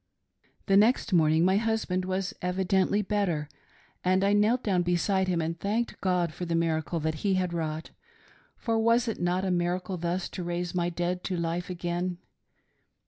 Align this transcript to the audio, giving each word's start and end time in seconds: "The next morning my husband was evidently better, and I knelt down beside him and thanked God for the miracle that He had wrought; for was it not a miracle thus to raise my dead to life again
"The 0.65 0.77
next 0.77 1.13
morning 1.13 1.45
my 1.45 1.57
husband 1.57 2.05
was 2.05 2.33
evidently 2.41 3.03
better, 3.03 3.47
and 4.03 4.23
I 4.23 4.33
knelt 4.33 4.63
down 4.63 4.81
beside 4.81 5.27
him 5.27 5.41
and 5.41 5.59
thanked 5.59 6.01
God 6.01 6.33
for 6.33 6.43
the 6.43 6.55
miracle 6.55 6.99
that 7.01 7.21
He 7.21 7.35
had 7.35 7.53
wrought; 7.53 7.91
for 8.57 8.79
was 8.79 9.07
it 9.07 9.21
not 9.21 9.45
a 9.45 9.51
miracle 9.51 9.97
thus 9.97 10.27
to 10.29 10.43
raise 10.43 10.73
my 10.73 10.89
dead 10.89 11.23
to 11.25 11.37
life 11.37 11.69
again 11.69 12.17